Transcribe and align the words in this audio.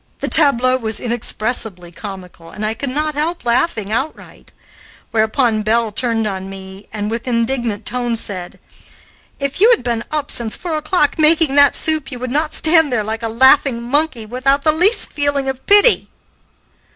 The 0.19 0.27
tableau 0.27 0.77
was 0.77 0.99
inexpressibly 0.99 1.91
comical, 1.91 2.49
and 2.49 2.65
I 2.65 2.73
could 2.73 2.89
not 2.89 3.13
help 3.13 3.45
laughing 3.45 3.91
outright; 3.91 4.51
whereupon 5.11 5.61
Belle 5.61 5.91
turned 5.91 6.25
on 6.25 6.49
me, 6.49 6.87
and, 6.91 7.11
with 7.11 7.27
indignant 7.27 7.85
tones, 7.85 8.19
said, 8.19 8.57
"If 9.39 9.61
you 9.61 9.69
had 9.69 9.83
been 9.83 10.03
up 10.09 10.31
since 10.31 10.57
four 10.57 10.75
o'clock 10.75 11.19
making 11.19 11.53
that 11.57 11.75
soup 11.75 12.11
you 12.11 12.17
would 12.17 12.31
not 12.31 12.55
stand 12.55 12.91
there 12.91 13.03
like 13.03 13.21
a 13.21 13.29
laughing 13.29 13.79
monkey, 13.83 14.25
without 14.25 14.63
the 14.63 14.71
least 14.71 15.11
feeling 15.13 15.47
of 15.47 15.63
pity!" 15.67 16.09